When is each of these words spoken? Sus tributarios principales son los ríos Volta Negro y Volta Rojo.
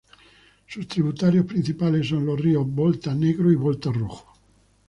Sus 0.65 0.87
tributarios 0.87 1.45
principales 1.45 2.09
son 2.09 2.25
los 2.25 2.41
ríos 2.41 2.65
Volta 2.67 3.13
Negro 3.13 3.51
y 3.51 3.55
Volta 3.55 3.91
Rojo. 3.91 4.33